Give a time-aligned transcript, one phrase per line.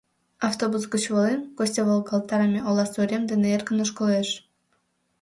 [0.47, 4.29] Автобус гыч волен, Костя волгалтарыме оласе урем дене эркын ошкылеш.